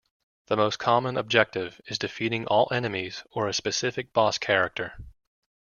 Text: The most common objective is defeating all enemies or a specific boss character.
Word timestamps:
The 0.47 0.57
most 0.57 0.77
common 0.79 1.15
objective 1.15 1.79
is 1.85 1.99
defeating 1.99 2.47
all 2.47 2.67
enemies 2.73 3.23
or 3.29 3.47
a 3.47 3.53
specific 3.53 4.13
boss 4.13 4.39
character. 4.39 4.95